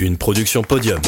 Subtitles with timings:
[0.00, 1.00] une production podium.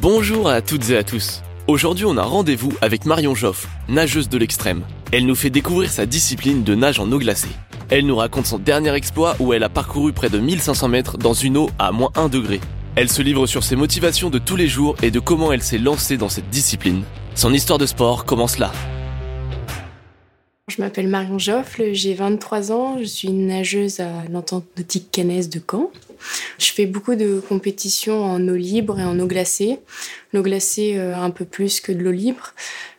[0.00, 1.42] Bonjour à toutes et à tous.
[1.66, 4.82] Aujourd'hui, on a rendez-vous avec Marion Joff, nageuse de l'extrême.
[5.12, 7.48] Elle nous fait découvrir sa discipline de nage en eau glacée.
[7.90, 11.34] Elle nous raconte son dernier exploit où elle a parcouru près de 1500 mètres dans
[11.34, 12.60] une eau à moins 1 degré.
[12.96, 15.78] Elle se livre sur ses motivations de tous les jours et de comment elle s'est
[15.78, 17.02] lancée dans cette discipline.
[17.34, 18.72] Son histoire de sport commence là.
[20.68, 25.60] Je m'appelle Marion Joffle, j'ai 23 ans, je suis nageuse à l'entente nautique cannaise de
[25.60, 25.90] Caen.
[26.58, 29.78] Je fais beaucoup de compétitions en eau libre et en eau glacée.
[30.32, 32.54] L'eau glacée euh, un peu plus que de l'eau libre.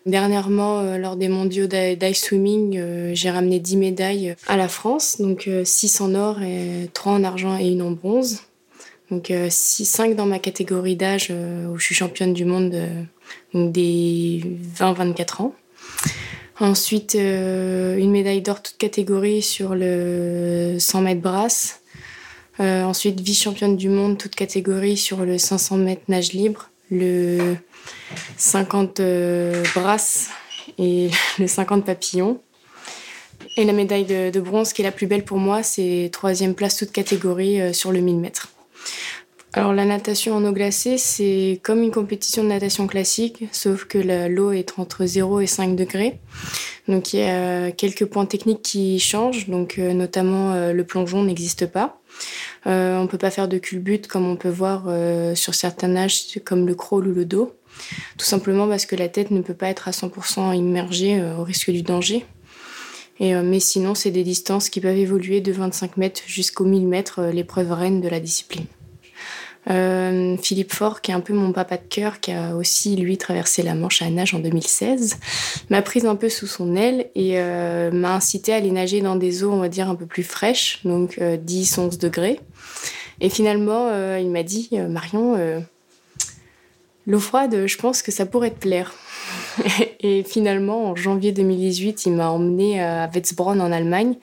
[0.06, 5.20] Dernièrement, euh, lors des mondiaux d'ice swimming, euh, j'ai ramené 10 médailles à la France,
[5.20, 8.44] donc 6 en or, et 3 en argent et une en bronze.
[9.10, 12.76] Donc 6, 5 dans ma catégorie d'âge où je suis championne du monde
[13.54, 14.44] donc des
[14.78, 15.56] 20-24 ans.
[16.60, 21.82] Ensuite, euh, une médaille d'or toute catégorie sur le 100 mètres brasse.
[22.62, 27.58] Euh, ensuite, vice-championne du monde toute catégorie sur le 500 mètres nage libre, le
[28.38, 30.30] 50 euh, brasse
[30.78, 32.40] et le 50 papillon.
[33.58, 36.56] Et la médaille de, de, bronze qui est la plus belle pour moi, c'est troisième
[36.56, 38.55] place toute catégorie sur le 1000 mètres.
[39.58, 43.98] Alors la natation en eau glacée, c'est comme une compétition de natation classique, sauf que
[44.28, 46.20] l'eau est entre 0 et 5 degrés.
[46.90, 51.24] Donc il y a quelques points techniques qui changent, donc euh, notamment euh, le plongeon
[51.24, 52.02] n'existe pas.
[52.68, 56.38] Euh, on peut pas faire de culbute comme on peut voir euh, sur certains nages
[56.44, 57.56] comme le crawl ou le dos,
[58.18, 61.72] tout simplement parce que la tête ne peut pas être à 100% immergée au risque
[61.72, 62.26] du danger.
[63.22, 67.72] Mais sinon, c'est des distances qui peuvent évoluer de 25 mètres jusqu'aux 1000 mètres, l'épreuve
[67.72, 68.66] reine de la discipline.
[69.70, 73.18] Euh, Philippe Faure, qui est un peu mon papa de cœur, qui a aussi lui
[73.18, 75.18] traversé la Manche à nage en 2016,
[75.70, 79.16] m'a prise un peu sous son aile et euh, m'a incité à aller nager dans
[79.16, 82.40] des eaux, on va dire, un peu plus fraîches, donc 10-11 euh, degrés.
[83.22, 85.38] Et finalement, euh, il m'a dit, Marion,
[87.08, 88.94] l'eau froide, je pense que ça pourrait te plaire.
[90.02, 94.18] et finalement, en janvier 2018, il m'a emmené à Wetzbronn en Allemagne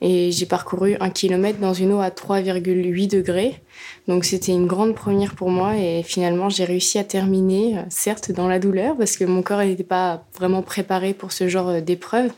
[0.00, 3.60] et j'ai parcouru un kilomètre dans une eau à 3,8 degrés.
[4.06, 8.32] Donc c'était une grande première pour moi et finalement j'ai réussi à terminer, euh, certes
[8.32, 11.80] dans la douleur parce que mon corps n'était pas vraiment préparé pour ce genre euh,
[11.80, 12.30] d'épreuve,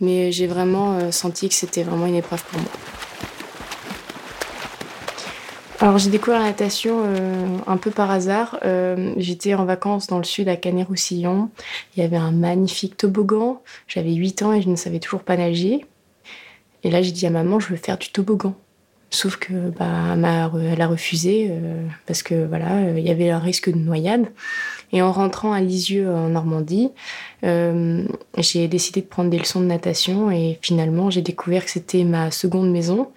[0.00, 2.70] mais j'ai vraiment euh, senti que c'était vraiment une épreuve pour moi.
[5.78, 7.02] Alors j'ai découvert la natation
[7.66, 8.58] un peu par hasard.
[9.18, 11.50] J'étais en vacances dans le sud à Canet-Roussillon.
[11.94, 13.60] Il y avait un magnifique toboggan.
[13.86, 15.84] J'avais 8 ans et je ne savais toujours pas nager.
[16.82, 18.54] Et là j'ai dit à maman je veux faire du toboggan.
[19.16, 23.70] Sauf que bah, elle a refusé euh, parce que voilà il y avait un risque
[23.70, 24.26] de noyade.
[24.92, 26.90] Et en rentrant à Lisieux en Normandie,
[27.44, 28.04] euh,
[28.36, 32.30] j'ai décidé de prendre des leçons de natation et finalement j'ai découvert que c'était ma
[32.30, 33.08] seconde maison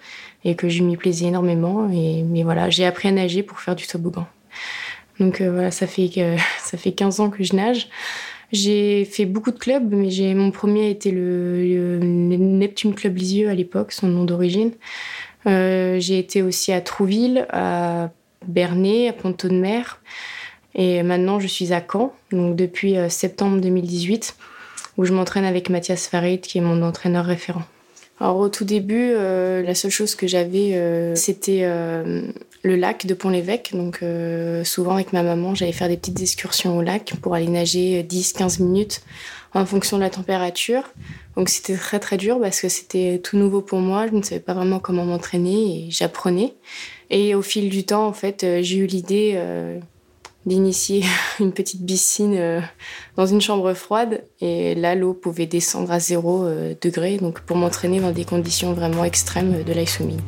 [0.44, 1.90] et que je m'y plaisais énormément.
[1.92, 4.26] Et, mais voilà, j'ai appris à nager pour faire du toboggan.
[5.18, 7.88] Donc euh, voilà, ça fait, euh, ça fait 15 ans que je nage.
[8.52, 13.48] J'ai fait beaucoup de clubs, mais j'ai mon premier été le, le, Neptune Club Lisieux
[13.48, 14.72] à l'époque, son nom d'origine.
[15.46, 18.10] Euh, j'ai été aussi à Trouville, à
[18.46, 20.00] Bernay, à Ponto de Mer.
[20.74, 24.36] Et maintenant, je suis à Caen, donc depuis euh, septembre 2018,
[24.98, 27.64] où je m'entraîne avec Mathias Farid, qui est mon entraîneur référent.
[28.20, 30.78] Alors au tout début, euh, la seule chose que j'avais,
[31.16, 31.66] c'était
[32.62, 33.70] le lac de Pont-l'Évêque.
[33.72, 34.04] Donc
[34.64, 38.62] souvent avec ma maman, j'allais faire des petites excursions au lac pour aller nager 10-15
[38.62, 39.00] minutes
[39.54, 40.84] en fonction de la température.
[41.36, 44.06] Donc c'était très très dur parce que c'était tout nouveau pour moi.
[44.06, 46.54] Je ne savais pas vraiment comment m'entraîner et j'apprenais.
[47.10, 49.36] Et au fil du temps, en fait, j'ai eu l'idée
[50.46, 51.04] d'initier
[51.40, 52.60] une petite piscine euh,
[53.16, 57.56] dans une chambre froide et là l'eau pouvait descendre à 0 euh, degré donc pour
[57.56, 60.20] m'entraîner dans des conditions vraiment extrêmes de l'ice swimming.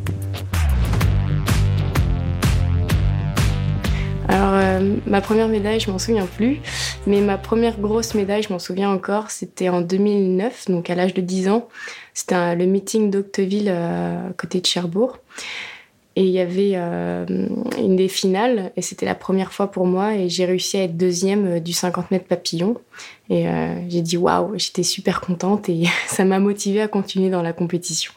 [5.07, 6.59] Ma première médaille je m'en souviens plus
[7.07, 11.15] mais ma première grosse médaille je m'en souviens encore c'était en 2009 donc à l'âge
[11.15, 11.69] de 10 ans
[12.15, 15.19] c'était le meeting d'Octeville à côté de Cherbourg
[16.15, 17.25] et il y avait euh,
[17.79, 20.97] une des finales, et c'était la première fois pour moi, et j'ai réussi à être
[20.97, 22.77] deuxième euh, du 50 mètres papillon.
[23.31, 27.41] Et euh, j'ai dit waouh, j'étais super contente, et ça m'a motivée à continuer dans
[27.41, 28.13] la compétition.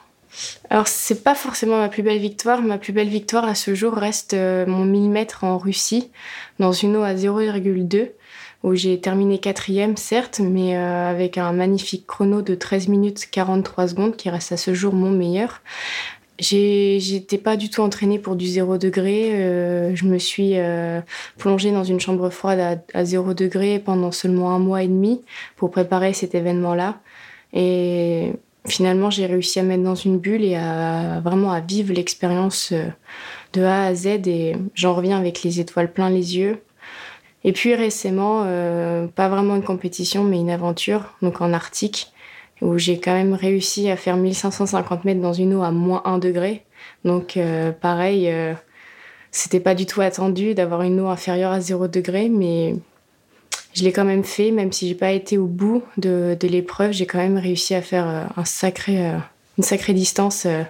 [0.70, 2.62] Alors, c'est pas forcément ma plus belle victoire.
[2.62, 6.12] Ma plus belle victoire à ce jour reste euh, mon 1000 mètres en Russie,
[6.60, 8.10] dans une eau à 0,2,
[8.64, 13.90] où j'ai terminé quatrième, certes, mais euh, avec un magnifique chrono de 13 minutes 43
[13.90, 15.62] secondes, qui reste à ce jour mon meilleur.
[16.38, 19.32] J'étais pas du tout entraînée pour du zéro degré.
[19.36, 20.56] Euh, je me suis
[21.38, 25.22] plongée dans une chambre froide à, à zéro degré pendant seulement un mois et demi
[25.56, 27.00] pour préparer cet événement-là.
[27.54, 28.34] Et
[28.68, 32.88] finalement, j'ai réussi à mettre dans une bulle et à vraiment à vivre l'expérience euh,
[33.54, 36.62] de A à Z et j'en reviens avec les étoiles plein les yeux.
[37.44, 42.12] Et puis récemment, euh, pas vraiment une compétition, mais une aventure, donc en Arctique,
[42.62, 46.18] où j'ai quand même réussi à faire 1550 mètres dans une eau à moins 1
[46.18, 46.64] degré.
[47.04, 48.34] Donc euh, pareil,
[49.30, 52.76] c'était pas du tout attendu d'avoir une eau inférieure à 0 degré, mais
[53.76, 57.06] je l'ai quand même fait, même si j'ai pas été au bout de, l'épreuve, j'ai
[57.06, 59.18] quand même réussi à faire euh, un sacré, euh,
[59.58, 60.64] une sacrée distance euh,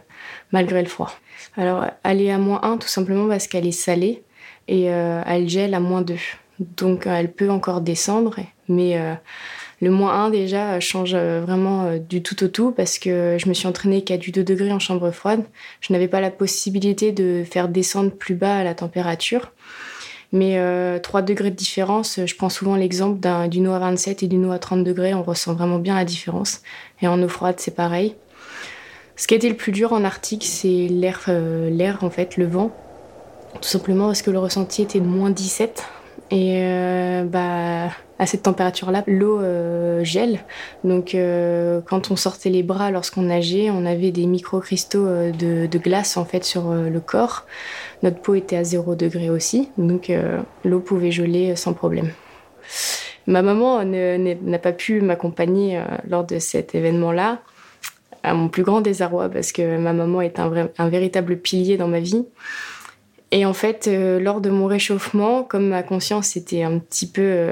[0.52, 1.12] malgré le froid.
[1.56, 4.24] Alors, elle est à moins 1 tout simplement parce qu'elle est salée
[4.68, 6.16] et elle gèle à moins 2.
[6.60, 9.00] Donc, elle peut encore descendre, mais
[9.80, 13.68] le moins 1 déjà change vraiment du tout au tout parce que je me suis
[13.68, 15.46] entraînée qu'à du 2 degrés en chambre froide.
[15.80, 19.52] Je n'avais pas la possibilité de faire descendre plus bas la température.
[20.32, 20.54] Mais
[21.02, 23.20] 3 euh, degrés de différence, je prends souvent l'exemple
[23.50, 26.06] d'une eau à 27 et d'une eau à 30 degrés, on ressent vraiment bien la
[26.06, 26.62] différence.
[27.02, 28.16] Et en eau froide, c'est pareil.
[29.16, 32.38] Ce qui a été le plus dur en Arctique, c'est l'air, euh, l'air en fait,
[32.38, 32.72] le vent.
[33.62, 35.84] Tout simplement parce que le ressenti était de moins 17.
[36.32, 40.40] Et euh, bah, à cette température-là, l'eau euh, gèle.
[40.84, 45.78] Donc, euh, quand on sortait les bras lorsqu'on nageait, on avait des micro-cristaux euh, de,
[45.78, 47.46] glace en fait sur le corps.
[48.02, 50.12] Notre peau était à 0 degré aussi, donc
[50.64, 52.12] l'eau pouvait geler sans problème.
[53.28, 57.42] Ma maman n'a pas pu m'accompagner lors de cet événement-là,
[58.24, 61.90] à mon plus grand désarroi, parce que ma maman est un, un véritable pilier dans
[61.90, 62.26] ma vie.
[63.32, 67.50] Et en fait, lors de mon réchauffement, comme ma conscience était un petit peu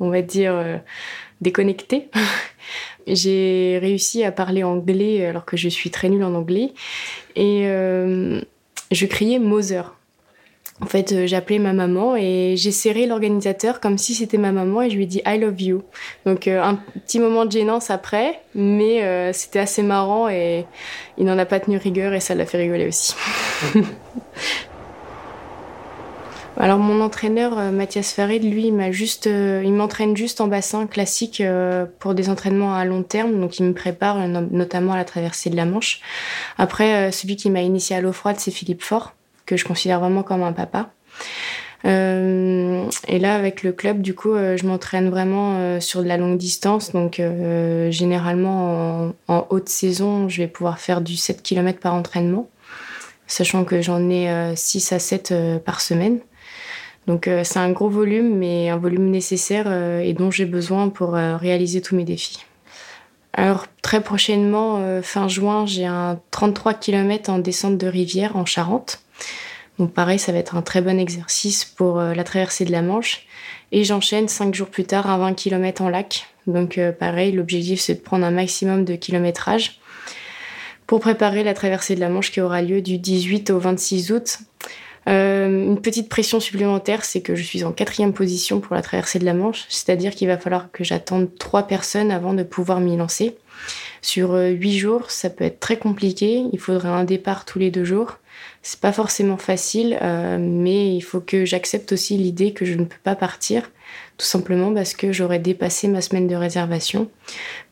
[0.00, 0.76] on va dire, euh,
[1.40, 2.08] déconnectée.
[3.06, 6.72] j'ai réussi à parler anglais alors que je suis très nulle en anglais.
[7.34, 8.40] Et euh,
[8.90, 9.94] je criais Mother.
[10.82, 14.82] En fait, euh, j'appelais ma maman et j'ai serré l'organisateur comme si c'était ma maman
[14.82, 15.82] et je lui ai dit I love you.
[16.26, 16.74] Donc un
[17.06, 20.66] petit moment de gênance après, mais c'était assez marrant et
[21.16, 23.14] il n'en a pas tenu rigueur et ça l'a fait rigoler aussi.
[26.58, 30.46] Alors mon entraîneur euh, Mathias Farid, lui, il m'a juste, euh, il m'entraîne juste en
[30.46, 34.96] bassin classique euh, pour des entraînements à long terme, donc il me prépare notamment à
[34.96, 36.00] la traversée de la Manche.
[36.56, 39.12] Après, celui qui m'a initié à l'eau froide, c'est Philippe Fort,
[39.44, 40.90] que je considère vraiment comme un papa.
[41.84, 46.92] et là, avec le club, du coup, je m'entraîne vraiment sur de la longue distance.
[46.92, 47.20] Donc,
[47.90, 52.48] généralement, en, en, haute saison, je vais pouvoir faire du 7 km par entraînement,
[53.26, 56.20] sachant que j'en ai 6 à 7 par semaine.
[57.06, 60.88] Donc euh, c'est un gros volume, mais un volume nécessaire euh, et dont j'ai besoin
[60.88, 62.44] pour euh, réaliser tous mes défis.
[63.32, 69.02] Alors très prochainement, fin juin, j'ai un 33 km en descente de rivière en Charente.
[69.78, 73.26] Donc pareil, ça va être un très bon exercice pour la traversée de la Manche.
[73.72, 76.28] Et j'enchaîne cinq jours plus tard un 20 km en lac.
[76.46, 79.80] Donc pareil, l'objectif c'est de prendre un maximum de kilométrage
[80.86, 84.38] pour préparer la traversée de la Manche qui aura lieu du 18 au 26 août.
[85.08, 89.18] Euh, une petite pression supplémentaire, c'est que je suis en quatrième position pour la traversée
[89.18, 92.96] de la Manche, c'est-à-dire qu'il va falloir que j'attende trois personnes avant de pouvoir m'y
[92.96, 93.36] lancer.
[94.02, 96.44] Sur euh, huit jours, ça peut être très compliqué.
[96.52, 98.18] Il faudrait un départ tous les deux jours.
[98.62, 102.84] C'est pas forcément facile, euh, mais il faut que j'accepte aussi l'idée que je ne
[102.84, 103.70] peux pas partir,
[104.18, 107.08] tout simplement parce que j'aurais dépassé ma semaine de réservation.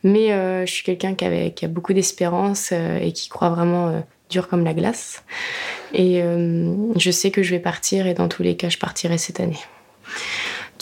[0.03, 0.29] Mais
[0.65, 4.73] je suis quelqu'un qui, qui, a beaucoup d'espérance et qui croit vraiment dur comme la
[4.73, 5.23] glace.
[5.93, 9.17] Et euh, je sais que je vais partir et dans tous les cas, je partirai
[9.17, 9.59] cette année.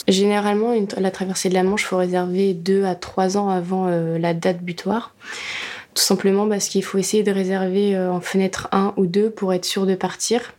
[0.08, 4.18] Généralement, la traversée de la Manche, il faut réserver deux à trois ans avant euh,
[4.18, 5.14] la date butoir.
[5.94, 9.54] Tout simplement parce qu'il faut essayer de réserver euh, en fenêtre 1 ou 2 pour
[9.54, 10.54] être sûr de partir.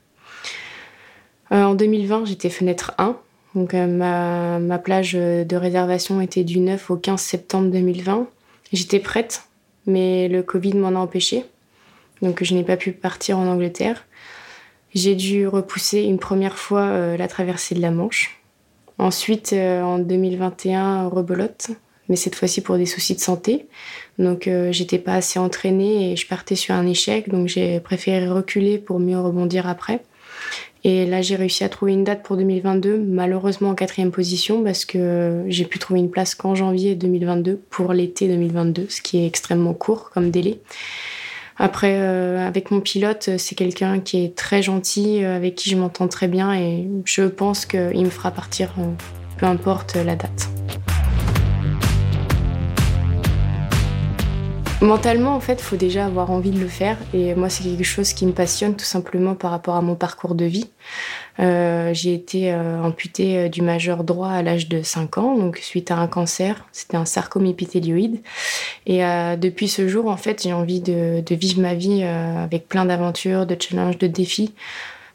[1.52, 3.18] en 2020, j'étais fenêtre 1.
[3.56, 8.28] Donc ma, ma, plage de réservation était du 9 au 15 septembre 2020.
[8.74, 9.44] J'étais prête,
[9.86, 11.46] mais le Covid m'en a empêché
[12.22, 14.06] donc je n'ai pas pu partir en Angleterre.
[14.94, 18.42] J'ai dû repousser une première fois euh, la traversée de la Manche.
[18.98, 21.72] Ensuite, euh, en 2021, rebelote,
[22.08, 23.68] mais cette fois-ci pour des soucis de santé.
[24.20, 28.28] Donc euh, j'étais pas assez entraînée et je partais sur un échec, donc j'ai préféré
[28.30, 30.02] reculer pour mieux rebondir après.
[30.86, 34.86] Et là, j'ai réussi à trouver une date pour 2022, malheureusement en quatrième position, parce
[34.86, 39.26] que j'ai pu trouver une place qu'en janvier 2022 pour l'été 2022, ce qui est
[39.26, 40.60] extrêmement court comme délai.
[41.58, 45.78] Après, euh, avec mon pilote, c'est quelqu'un qui est très gentil, euh, avec qui je
[45.78, 48.92] m'entends très bien et je pense qu'il me fera partir, euh,
[49.38, 50.55] peu importe la date.
[54.86, 57.00] Mentalement, en fait, il faut déjà avoir envie de le faire.
[57.12, 60.36] Et moi, c'est quelque chose qui me passionne tout simplement par rapport à mon parcours
[60.36, 60.70] de vie.
[61.40, 65.58] Euh, j'ai été euh, amputée euh, du majeur droit à l'âge de 5 ans, donc
[65.58, 66.68] suite à un cancer.
[66.72, 68.22] C'était un sarcome épithélioïde.
[68.86, 69.00] Et
[69.38, 73.48] depuis ce jour, en fait, j'ai envie de, de, vivre ma vie avec plein d'aventures,
[73.48, 74.54] de challenges, de défis.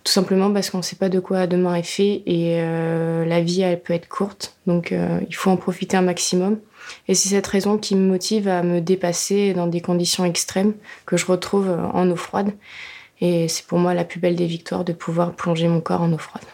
[0.02, 3.60] Tout simplement parce qu'on ne sait pas de quoi demain est fait et la vie,
[3.60, 4.56] elle peut être courte.
[4.66, 6.58] Donc, il faut en profiter un maximum.
[7.08, 10.74] Et c'est cette raison qui me motive à me dépasser dans des conditions extrêmes
[11.06, 12.52] que je retrouve en eau froide.
[13.20, 16.12] Et c'est pour moi la plus belle des victoires de pouvoir plonger mon corps en
[16.12, 16.44] eau froide.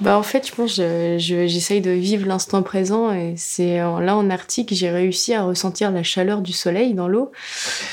[0.00, 4.72] Bah en fait, je pense j'essaye de vivre l'instant présent et c'est là en Arctique
[4.72, 7.32] j'ai réussi à ressentir la chaleur du soleil dans l'eau.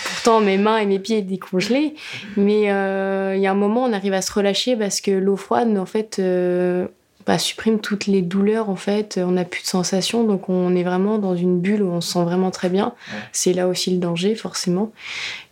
[0.06, 1.96] Pourtant mes mains et mes pieds étaient congelés,
[2.38, 5.36] mais euh, il y a un moment on arrive à se relâcher parce que l'eau
[5.36, 6.88] froide en fait euh,
[7.28, 9.20] bah, supprime toutes les douleurs en fait.
[9.22, 12.14] On n'a plus de sensations donc on est vraiment dans une bulle où on se
[12.14, 12.94] sent vraiment très bien.
[13.34, 14.92] C'est là aussi le danger forcément.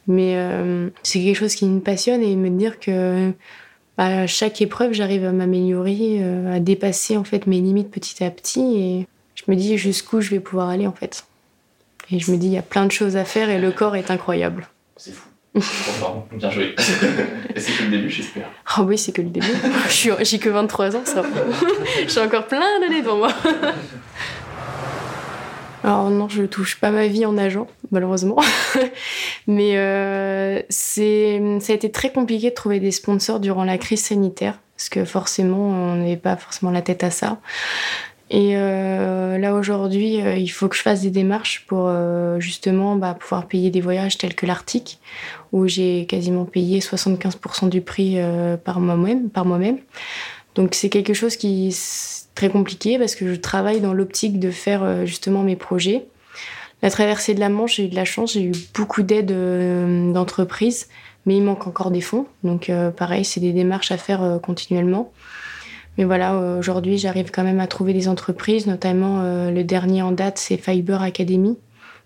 [0.08, 3.34] Mais euh, c'est quelque chose qui me passionne et me dire que
[3.98, 8.29] à chaque épreuve, j'arrive à m'améliorer, euh, à dépasser en fait mes limites petit à
[8.29, 11.25] petit et je me dis jusqu'où je vais pouvoir aller en fait.
[12.12, 13.96] Et je me dis il y a plein de choses à faire et le corps
[13.96, 14.70] est incroyable.
[14.96, 15.27] C'est fou.
[16.33, 16.75] Bien joué.
[16.77, 18.50] c'est que le début, j'espère.
[18.65, 19.47] Ah oui, c'est que le début.
[19.89, 21.24] J'ai que 23 ans, ça.
[22.07, 23.29] J'ai encore plein d'années devant moi.
[25.83, 28.38] Alors non, je touche pas ma vie en nageant, malheureusement.
[29.47, 34.59] Mais euh, ça a été très compliqué de trouver des sponsors durant la crise sanitaire,
[34.75, 37.39] parce que forcément, on n'avait pas forcément la tête à ça.
[38.29, 41.91] Et euh, là aujourd'hui, euh, il faut que je fasse des démarches pour
[42.39, 45.00] justement bah, pouvoir payer des voyages tels que l'Arctique,
[45.51, 48.17] où j'ai quasiment payé 75% du prix
[48.63, 49.29] par moi-même.
[49.29, 49.77] Par moi-même.
[50.55, 51.72] Donc c'est quelque chose qui
[52.36, 56.05] très compliqué parce que je travaille dans l'optique de faire euh, justement mes projets.
[56.84, 60.12] La traversée de la Manche, j'ai eu de la chance, j'ai eu beaucoup d'aide euh,
[60.12, 60.88] d'entreprises,
[61.25, 62.27] mais il manque encore des fonds.
[62.44, 65.12] Donc euh, pareil, c'est des démarches à faire continuellement.
[65.98, 70.38] Mais voilà, aujourd'hui, j'arrive quand même à trouver des entreprises, notamment le dernier en date,
[70.38, 71.58] c'est Fiber Academy,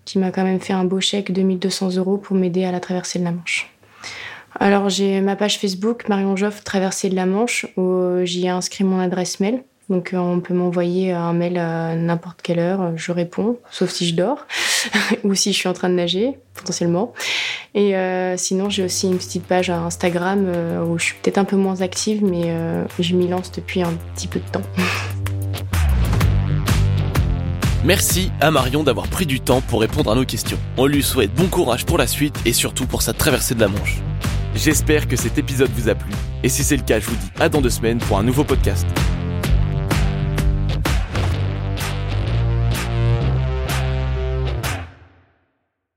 [0.06, 2.80] qui m'a quand même fait un beau chèque de 1200 euros pour m'aider à la
[2.80, 3.72] traversée de la Manche.
[4.60, 8.84] Alors j'ai ma page Facebook, Marion Joff, Traversée de la Manche, où j'y ai inscrit
[8.84, 9.64] mon adresse mail.
[9.90, 14.08] Donc euh, on peut m'envoyer un mail à n'importe quelle heure, je réponds, sauf si
[14.08, 14.46] je dors
[15.24, 17.14] ou si je suis en train de nager, potentiellement.
[17.74, 21.46] Et euh, sinon, j'ai aussi une petite page Instagram euh, où je suis peut-être un
[21.46, 22.56] peu moins active, mais
[23.00, 24.62] je m'y lance depuis un petit peu de temps.
[27.86, 30.60] Merci à Marion d'avoir pris du temps pour répondre à nos questions.
[30.78, 33.70] On lui souhaite bon courage pour la suite et surtout pour sa traversée de la
[33.70, 34.00] Manche.
[34.54, 36.12] J'espère que cet épisode vous a plu.
[36.44, 38.44] Et si c'est le cas, je vous dis à dans deux semaines pour un nouveau
[38.44, 38.86] podcast.